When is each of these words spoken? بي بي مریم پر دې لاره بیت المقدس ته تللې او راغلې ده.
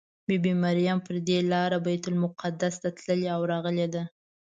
بي 0.27 0.35
بي 0.43 0.53
مریم 0.63 0.97
پر 1.05 1.15
دې 1.27 1.39
لاره 1.51 1.77
بیت 1.85 2.03
المقدس 2.09 2.73
ته 2.81 2.89
تللې 2.97 3.29
او 3.35 3.41
راغلې 3.51 3.87
ده. 3.93 4.03